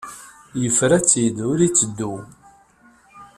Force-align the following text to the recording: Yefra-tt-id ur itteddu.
Yefra-tt-id 0.61 1.37
ur 1.49 1.59
itteddu. 1.67 2.13